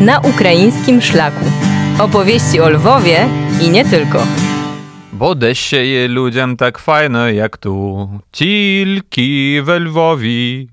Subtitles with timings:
[0.00, 1.44] na ukraińskim szlaku.
[1.98, 3.28] Opowieści o Lwowie
[3.62, 4.26] i nie tylko.
[5.12, 5.34] Bo
[5.72, 10.68] je ludziom tak fajne jak tu, tylko we Lwowi.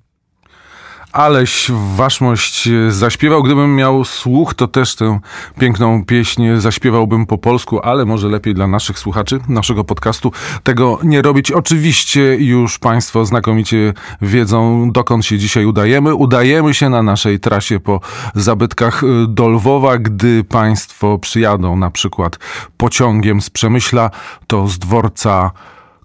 [1.11, 3.43] Aleś waszmość zaśpiewał.
[3.43, 5.19] Gdybym miał słuch, to też tę
[5.59, 10.31] piękną pieśń zaśpiewałbym po polsku, ale może lepiej dla naszych słuchaczy, naszego podcastu
[10.63, 11.51] tego nie robić.
[11.51, 16.15] Oczywiście już Państwo znakomicie wiedzą, dokąd się dzisiaj udajemy.
[16.15, 17.99] Udajemy się na naszej trasie po
[18.35, 19.97] zabytkach do Lwowa.
[19.97, 22.39] Gdy Państwo przyjadą na przykład
[22.77, 24.11] pociągiem z Przemyśla,
[24.47, 25.51] to z dworca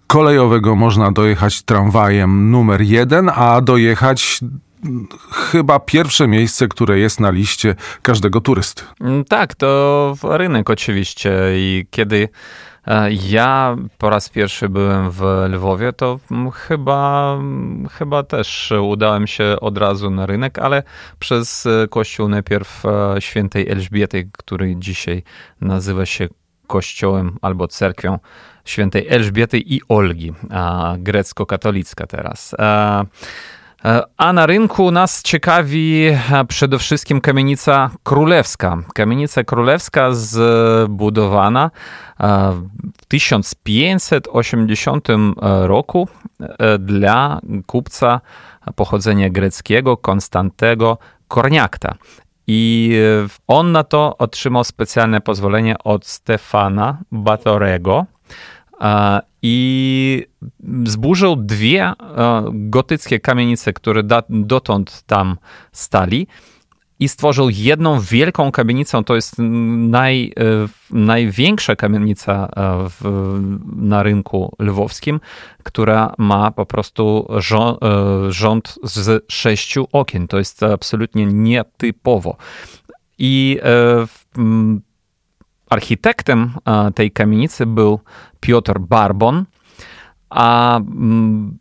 [0.06, 4.40] kolejowego można dojechać tramwajem numer jeden, a dojechać
[5.32, 8.82] chyba pierwsze miejsce, które jest na liście każdego turysty.
[9.00, 12.28] Mm, tak, to rynek oczywiście i kiedy
[12.86, 16.18] e, ja po raz pierwszy byłem w Lwowie, to
[16.54, 17.38] chyba,
[17.92, 20.82] chyba też udałem się od razu na rynek, ale
[21.18, 25.22] przez kościół najpierw e, świętej Elżbiety, który dzisiaj
[25.60, 26.28] nazywa się
[26.66, 28.18] kościołem albo cerkwią
[28.64, 30.32] świętej Elżbiety i Olgi,
[30.98, 32.54] grecko-katolicka teraz.
[33.84, 36.10] E, a na rynku nas ciekawi
[36.48, 38.82] przede wszystkim kamienica królewska.
[38.94, 41.70] Kamienica królewska zbudowana
[42.92, 45.08] w 1580
[45.62, 46.08] roku
[46.78, 48.20] dla kupca
[48.74, 51.94] pochodzenia greckiego Konstantego Korniakta.
[52.46, 52.92] I
[53.46, 58.06] on na to otrzymał specjalne pozwolenie od Stefana Batorego,
[59.42, 60.26] i
[60.84, 61.94] zburzył dwie e,
[62.52, 65.36] gotyckie kamienice, które dotąd tam
[65.72, 66.26] stali
[67.00, 69.04] i stworzył jedną wielką kamienicę.
[69.04, 70.42] To jest naj, e,
[70.90, 73.00] największa kamienica e, w,
[73.76, 75.20] na rynku lwowskim,
[75.62, 77.78] która ma po prostu rząd,
[78.28, 80.28] rząd z sześciu okien.
[80.28, 82.36] To jest absolutnie nietypowo.
[83.18, 83.58] I
[85.72, 86.50] architektem
[86.94, 88.00] tej kamienicy był
[88.40, 89.44] Piotr Barbon,
[90.30, 91.58] a mm,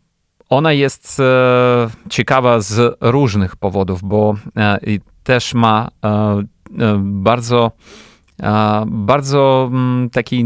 [0.48, 4.78] ona jest e, ciekawa z różnych powodów, bo e,
[5.22, 6.44] też ma e,
[6.98, 7.72] bardzo
[8.86, 10.44] bardzo mm, taki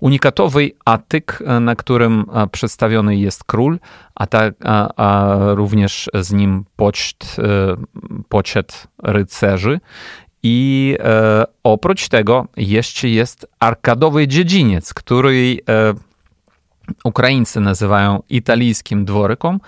[0.00, 3.78] unikatowy atyk, na którym przedstawiony jest król,
[4.14, 6.64] a, tak, a, a również z nim
[8.28, 9.80] poczet rycerzy.
[10.50, 15.94] I e, oprócz tego jeszcze jest arkadowy dziedziniec, który e,
[17.04, 19.60] Ukraińcy nazywają italijskim dworkiem,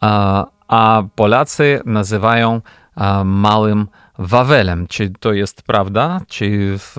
[0.00, 2.60] a, a Polacy nazywają
[2.94, 4.86] a, małym Wawelem.
[4.86, 6.20] Czy to jest prawda?
[6.28, 6.96] Czy w,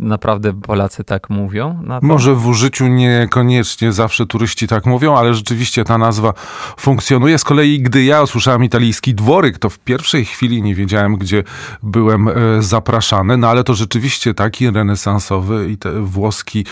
[0.00, 1.82] naprawdę Polacy tak mówią?
[2.02, 6.34] Może w użyciu niekoniecznie zawsze turyści tak mówią, ale rzeczywiście ta nazwa
[6.78, 7.38] funkcjonuje.
[7.38, 11.44] Z kolei, gdy ja usłyszałem italijski dworyk, to w pierwszej chwili nie wiedziałem, gdzie
[11.82, 16.66] byłem e, zapraszany, no ale to rzeczywiście taki renesansowy i włoski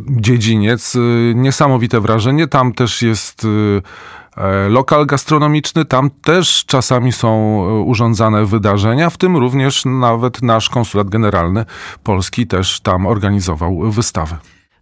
[0.00, 0.96] dziedziniec.
[0.96, 0.98] E,
[1.34, 2.46] niesamowite wrażenie.
[2.46, 4.25] Tam też jest E,
[4.68, 5.84] lokal gastronomiczny.
[5.84, 11.64] Tam też czasami są e, urządzane wydarzenia, w tym również nawet nasz konsulat generalny
[12.02, 14.36] Polski też tam organizował wystawy.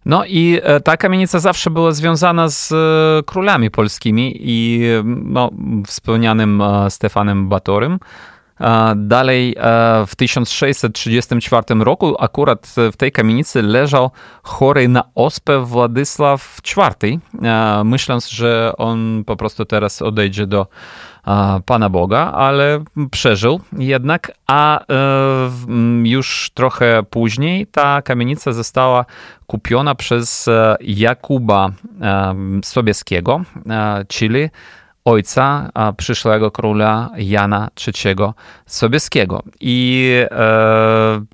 [0.05, 2.73] No i e, ta kamienica zawsze była związana z
[3.25, 5.51] królami polskimi i no,
[5.87, 7.99] wspomnianym Stefanem Batorym.
[8.95, 9.55] Dalej
[10.07, 14.11] w 1634 roku akurat w tej kamienicy leżał
[14.43, 17.19] chory na ospę Władysław IV,
[17.83, 20.67] myśląc, że on po prostu teraz odejdzie do
[21.65, 24.85] Pana Boga, ale przeżył jednak, a e,
[26.03, 29.05] już trochę później ta kamienica została
[29.47, 31.71] kupiona przez e, Jakuba
[32.01, 33.41] e, Sobieskiego,
[34.07, 34.49] czyli
[35.05, 38.15] ojca przyszłego króla Jana III
[38.65, 39.43] Sobieskiego.
[39.59, 41.25] I e,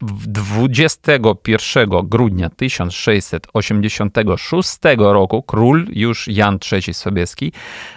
[0.00, 7.52] 21 grudnia 1686 roku król już Jan III Sobieski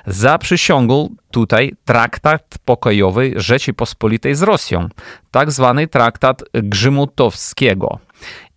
[0.08, 4.90] zaprzysiągł tutaj traktat pokojowy Rzeczypospolitej z Rosją,
[5.32, 8.00] tak zwany traktat Grzymutowskiego.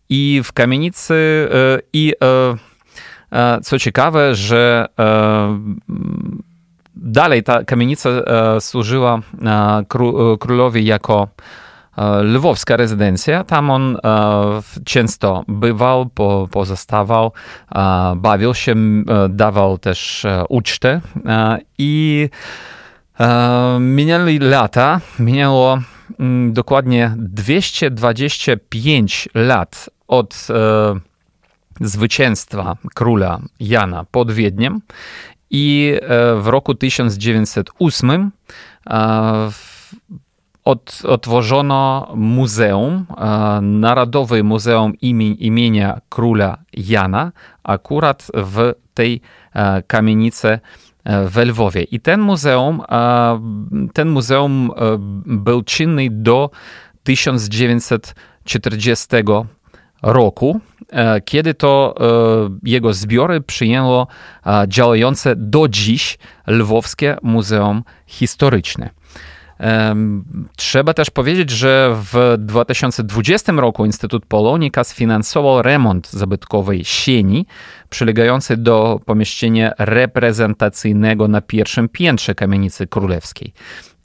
[0.09, 2.57] I w kamienicy e, i e,
[3.63, 5.59] co ciekawe, że e,
[6.97, 9.21] dalej ta kamienica e, służyła
[10.39, 11.29] królowi jako
[12.23, 13.45] lwowska rezydencja.
[13.45, 13.99] Tam on
[14.85, 16.11] często bywał,
[16.51, 17.33] pozostawał,
[18.17, 18.75] bawił się,
[19.29, 21.01] dawał też ucztę
[21.79, 22.29] i
[23.81, 25.79] minęli lata, minęło
[26.51, 30.49] dokładnie 225 lat od
[31.81, 34.81] zwycięstwa króla Jana pod Wiedniem
[35.51, 38.31] i e, w roku 1908
[38.87, 39.51] e,
[40.65, 43.07] od, otworzono muzeum,
[43.63, 44.93] Narodowe Muzeum
[45.39, 47.33] imienia Króla Jana,
[47.63, 49.21] akurat w tej
[49.87, 50.59] kamienicy
[51.05, 51.83] w Lwowie.
[51.83, 52.83] I ten muzeum,
[53.93, 54.71] ten muzeum
[55.27, 56.51] był czynny do
[57.03, 59.07] 1940
[60.05, 60.61] roku,
[61.25, 61.95] kiedy to
[62.63, 64.07] jego zbiory przyjęło
[64.69, 68.91] działające do dziś Lwowskie Muzeum Historyczne.
[70.57, 77.47] Trzeba też powiedzieć, że w 2020 roku Instytut Polonika sfinansował remont zabytkowej sieni
[77.91, 83.53] przylegającej do pomieszczenia reprezentacyjnego na pierwszym piętrze kamienicy królewskiej.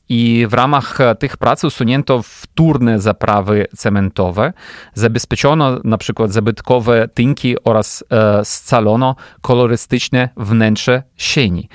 [0.09, 4.53] I w ramach tych prac usunięto wtórne zaprawy cementowe,
[4.93, 11.69] zabezpieczono na przykład zabytkowe tynki oraz e, scalono kolorystyczne wnętrze sieni.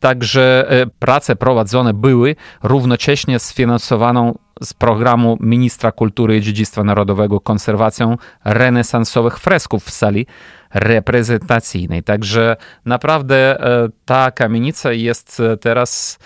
[0.00, 8.16] Także e, prace prowadzone były równocześnie sfinansowaną z programu Ministra Kultury i Dziedzictwa Narodowego konserwacją
[8.44, 10.26] renesansowych fresków w sali
[10.74, 12.02] reprezentacyjnej.
[12.02, 16.18] Także naprawdę e, ta kamienica jest e, teraz,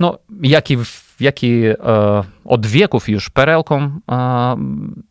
[0.00, 0.76] no, jak i,
[1.20, 1.62] jak i
[2.44, 4.00] od wieków już perełką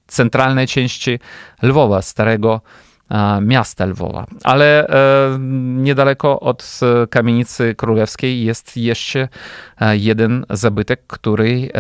[0.08, 1.20] centralnej części
[1.62, 2.62] Lwowa, starego
[3.42, 4.26] miasta Lwowa.
[4.44, 5.40] Ale e,
[5.78, 9.28] niedaleko od e, kamienicy królewskiej jest jeszcze
[9.82, 11.72] e, jeden zabytek, który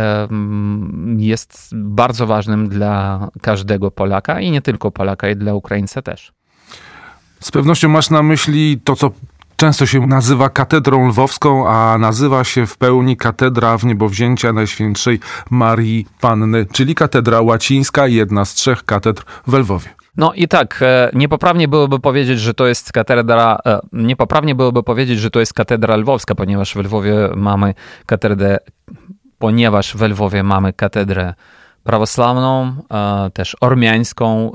[1.17, 6.31] jest bardzo ważnym dla każdego Polaka i nie tylko Polaka, i dla Ukraińca też.
[7.39, 9.11] Z pewnością masz na myśli to, co
[9.57, 15.19] często się nazywa katedrą lwowską, a nazywa się w pełni katedra w niebowzięcia Najświętszej
[15.49, 19.89] Marii Panny, czyli katedra łacińska, jedna z trzech katedr w Lwowie.
[20.17, 25.19] No i tak, e, niepoprawnie byłoby powiedzieć, że to jest katedra, e, niepoprawnie byłoby powiedzieć,
[25.19, 27.73] że to jest katedra lwowska, ponieważ w Lwowie mamy
[28.05, 28.57] katedrę,
[29.39, 31.33] ponieważ w Lwowie mamy katedrę
[31.87, 34.51] prawosławną, e, też ormiańską,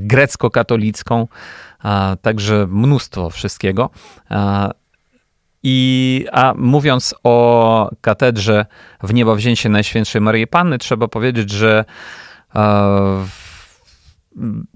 [0.00, 1.28] grecko-katolicką,
[2.22, 3.90] także mnóstwo wszystkiego.
[5.62, 8.66] I a mówiąc o katedrze
[9.02, 11.84] w niebowzięcie Najświętszej Maryi Panny, trzeba powiedzieć, że
[13.26, 13.47] w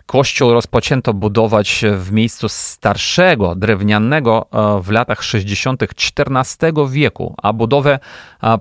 [0.06, 5.82] Kościół rozpoczęto budować w miejscu starszego, drewnianego e, w latach 60.
[5.82, 7.98] XIV wieku, a budowę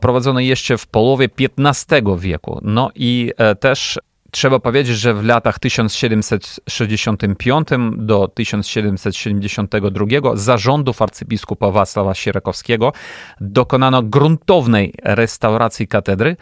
[0.01, 2.59] prowadzono jeszcze w połowie XV wieku.
[2.63, 3.99] No i e, też
[4.31, 7.67] Trzeba powiedzieć, że w latach 1765
[7.97, 12.93] do 1772 zarządów arcybiskupa Wacława Sierakowskiego
[13.41, 16.37] dokonano gruntownej restauracji katedry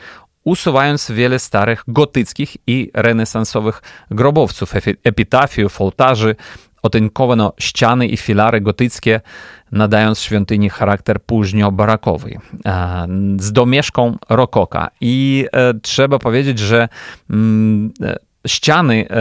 [0.50, 3.82] usuwając wiele starych gotyckich i renesansowych
[4.12, 4.74] grobowców,
[5.04, 6.36] epitafiów, ołtarzy,
[6.84, 9.22] otynkowano ściany i filary gotyckie,
[9.72, 12.40] nadając świątyni charakter późnio-barakowy,
[13.40, 14.90] z domieszką rokoka.
[15.02, 16.90] I e, trzeba powiedzieć, że
[17.30, 18.16] mm, e,
[18.48, 19.16] ściany e,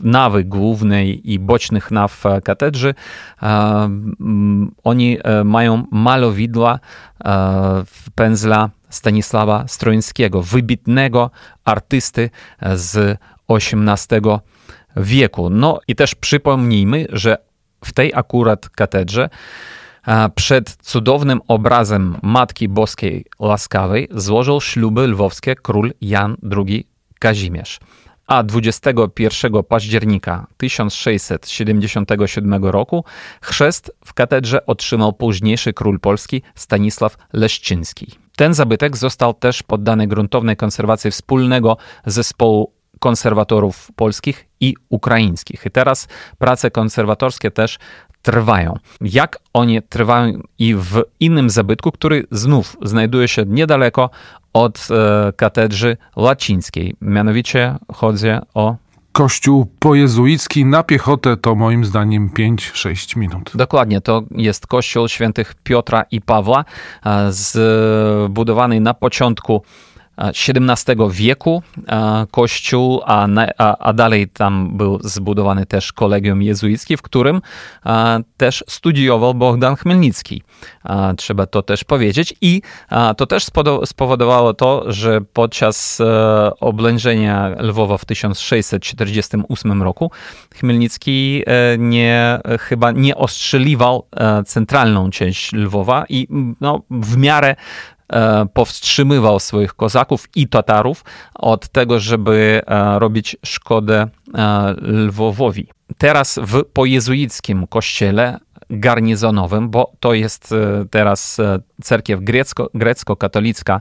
[0.00, 2.94] nawy głównej i bocznych naw katedrzy,
[4.84, 6.78] oni mają malowidła
[8.14, 11.30] pędzla Stanisława Strońskiego, wybitnego
[11.64, 12.30] artysty
[12.74, 14.20] z XVIII
[14.96, 15.50] wieku.
[15.50, 17.38] No i też przypomnijmy, że
[17.84, 19.28] w tej akurat katedrze
[20.34, 26.86] przed cudownym obrazem Matki Boskiej Łaskawej złożył śluby lwowskie król Jan II
[27.18, 27.80] Kazimierz
[28.30, 33.04] a 21 października 1677 roku
[33.40, 38.19] chrzest w katedrze otrzymał późniejszy król Polski Stanisław Leszczyński.
[38.40, 45.66] Ten zabytek został też poddany gruntownej konserwacji wspólnego zespołu konserwatorów polskich i ukraińskich.
[45.66, 47.78] I teraz prace konserwatorskie też
[48.22, 48.74] trwają.
[49.00, 54.10] Jak one trwają i w innym zabytku, który znów znajduje się niedaleko
[54.52, 56.94] od e, katedry łacińskiej.
[57.00, 58.76] Mianowicie chodzi o
[59.12, 63.52] Kościół pojezuicki na piechotę to moim zdaniem 5-6 minut.
[63.54, 66.64] Dokładnie, to jest kościół świętych Piotra i Pawła,
[67.06, 69.62] e, zbudowany na początku
[70.20, 71.62] XVII wieku
[72.30, 77.40] kościół, a, a, a, dalej tam był zbudowany też kolegium jezuickie, w którym
[78.36, 80.42] też studiował Bogdan Chmielnicki.
[81.16, 82.34] Trzeba to też powiedzieć.
[82.40, 82.62] I
[83.16, 83.46] to też
[83.84, 90.10] spowodowało to, że podczas e, oblężenia Lwowa w 1648 roku
[90.54, 96.28] Chmielnicki e, nie, chyba nie ostrzeliwał e, centralną część Lwowa i
[96.60, 97.56] no, w miarę
[98.54, 105.68] powstrzymywał swoich kozaków i Tatarów od tego, żeby e, robić szkodę e, Lwowowi.
[105.98, 108.38] Teraz w pojezuickim kościele
[108.70, 113.80] garnizonowym, bo to jest e, teraz e, cerkiew grecko, grecko-katolicka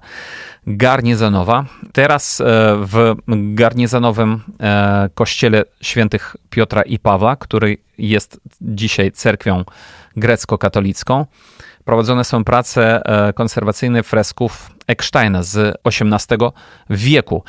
[0.68, 1.66] garnizonowa.
[1.94, 2.42] Teraz
[2.82, 4.42] w garnizonowym
[5.14, 9.64] kościele świętych Piotra i Pawła, który jest dzisiaj cerkwią
[10.16, 11.26] grecko-katolicką,
[11.90, 13.02] prowadzone są prace
[13.36, 16.50] konserwacyjne fresków Ecksteina z XVIII
[16.90, 17.44] wieku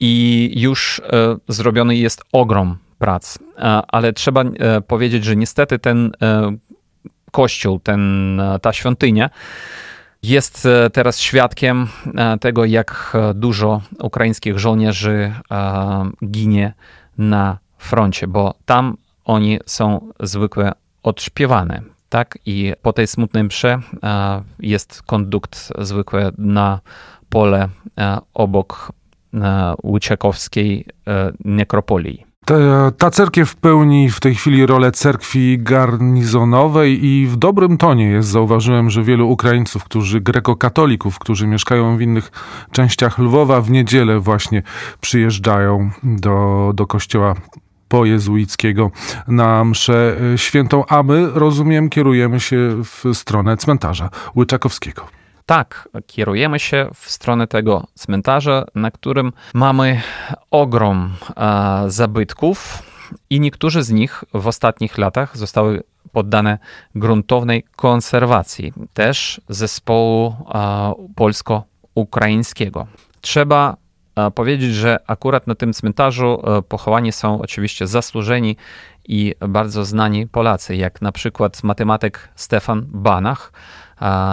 [0.00, 1.00] i już
[1.48, 3.38] zrobiony jest ogrom prac.
[3.88, 6.56] Ale trzeba e, powiedzieć, że niestety ten e,
[7.32, 9.30] kościół, ten, e, ta świątynia
[10.22, 11.88] jest teraz świadkiem
[12.40, 15.32] tego, jak dużo ukraińskich żołnierzy
[16.30, 16.74] ginie
[17.18, 21.95] na froncie, bo tam oni są zwykle odśpiewane.
[22.08, 22.38] Tak?
[22.46, 23.78] I po tej smutnej mszy
[24.58, 26.80] jest kondukt zwykle na
[27.28, 27.68] pole
[28.34, 28.92] obok
[29.84, 30.86] Łyczakowskiej
[31.44, 32.26] nekropolii.
[32.46, 32.54] Ta,
[32.98, 38.28] ta cerkiew pełni w tej chwili rolę cerkwi garnizonowej i w dobrym tonie jest.
[38.28, 42.30] Zauważyłem, że wielu Ukraińców, którzy grekokatolików, którzy mieszkają w innych
[42.72, 44.62] częściach Lwowa, w niedzielę właśnie
[45.00, 47.34] przyjeżdżają do, do kościoła
[47.88, 48.90] pojezuickiego
[49.28, 55.06] na mszę świętą, a my, rozumiem, kierujemy się w stronę cmentarza Łyczakowskiego.
[55.46, 60.02] Tak, kierujemy się w stronę tego cmentarza, na którym mamy
[60.50, 62.82] ogrom e, zabytków
[63.30, 66.58] i niektórzy z nich w ostatnich latach zostały poddane
[66.94, 72.86] gruntownej konserwacji, też zespołu e, polsko-ukraińskiego.
[73.20, 73.76] Trzeba e,
[74.34, 78.56] powiedzieć, że akurat na tym cmentarzu e, pochowani są oczywiście zasłużeni
[79.08, 83.52] i bardzo znani Polacy, jak na przykład matematyk Stefan Banach,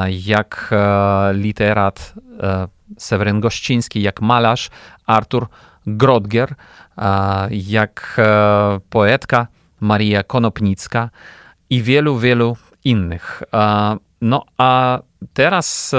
[0.09, 4.69] jak e, literat e, Seweryn Gościński, jak malarz
[5.05, 5.47] Artur
[5.87, 6.55] Grodger,
[7.49, 8.21] jak
[8.89, 9.47] poetka
[9.79, 11.09] Maria Konopnicka
[11.69, 13.43] i wielu, wielu innych.
[14.21, 14.99] No a
[15.33, 15.91] teraz,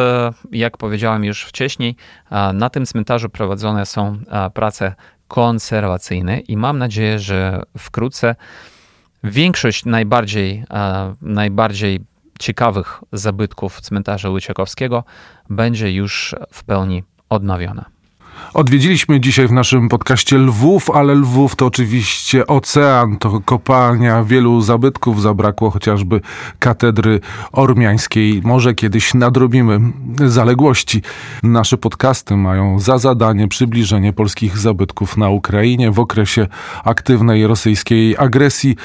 [0.52, 1.96] jak powiedziałem już wcześniej,
[2.54, 4.18] na tym cmentarzu prowadzone są
[4.54, 4.94] prace
[5.28, 8.36] konserwacyjne i mam nadzieję, że wkrótce
[9.24, 10.64] większość najbardziej,
[11.22, 12.00] najbardziej
[12.38, 15.04] ciekawych zabytków cmentarza Łyciakowskiego
[15.50, 17.93] będzie już w pełni odnowiona.
[18.54, 25.22] Odwiedziliśmy dzisiaj w naszym podcaście Lwów, ale Lwów to oczywiście ocean, to kopalnia wielu zabytków.
[25.22, 26.20] Zabrakło chociażby
[26.58, 27.20] katedry
[27.52, 28.40] ormiańskiej.
[28.44, 29.80] Może kiedyś nadrobimy
[30.24, 31.02] zaległości.
[31.42, 36.46] Nasze podcasty mają za zadanie przybliżenie polskich zabytków na Ukrainie w okresie
[36.84, 38.76] aktywnej rosyjskiej agresji,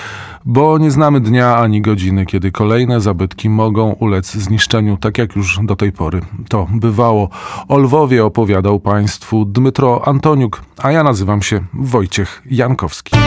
[0.46, 5.60] bo nie znamy dnia ani godziny, kiedy kolejne zabytki mogą ulec zniszczeniu, tak jak już
[5.64, 7.30] do tej pory to bywało.
[7.68, 13.18] O Lwowie opowiadał Państwu Dmytro Antoniuk, a ja nazywam się Wojciech Jankowski.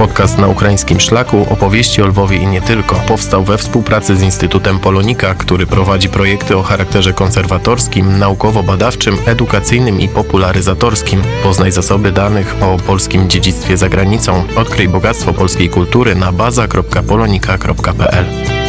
[0.00, 4.78] Podcast na ukraińskim szlaku opowieści o Lwowie i nie tylko powstał we współpracy z Instytutem
[4.78, 11.22] Polonika, który prowadzi projekty o charakterze konserwatorskim, naukowo-badawczym, edukacyjnym i popularyzatorskim.
[11.42, 14.44] Poznaj zasoby danych o polskim dziedzictwie za granicą.
[14.56, 18.59] Odkryj bogactwo polskiej kultury na baza.polonika.pl.